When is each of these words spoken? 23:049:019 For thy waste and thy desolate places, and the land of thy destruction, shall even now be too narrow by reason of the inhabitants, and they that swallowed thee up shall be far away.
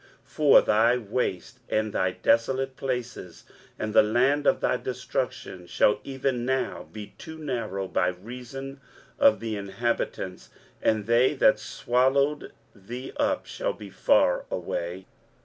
23:049:019 0.25 0.29
For 0.33 0.61
thy 0.63 0.97
waste 0.97 1.59
and 1.69 1.93
thy 1.93 2.09
desolate 2.13 2.75
places, 2.75 3.43
and 3.77 3.93
the 3.93 4.01
land 4.01 4.47
of 4.47 4.59
thy 4.59 4.75
destruction, 4.75 5.67
shall 5.67 5.99
even 6.03 6.43
now 6.43 6.87
be 6.91 7.13
too 7.19 7.37
narrow 7.37 7.87
by 7.87 8.07
reason 8.07 8.81
of 9.19 9.39
the 9.39 9.55
inhabitants, 9.55 10.49
and 10.81 11.05
they 11.05 11.35
that 11.35 11.59
swallowed 11.59 12.51
thee 12.73 13.11
up 13.17 13.45
shall 13.45 13.73
be 13.73 13.91
far 13.91 14.45
away. 14.49 15.05